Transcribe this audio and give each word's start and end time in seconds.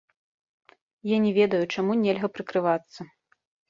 Я 1.15 1.21
не 1.27 1.31
ведаю, 1.39 1.61
чаму 1.77 2.01
нельга 2.03 2.35
прыкрывацца. 2.39 3.01